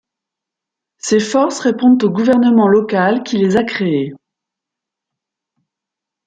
[0.97, 4.13] Ces forces répondent au gouvernement local qui les a créées.